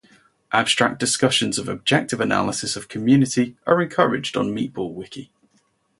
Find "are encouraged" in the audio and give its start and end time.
3.67-4.35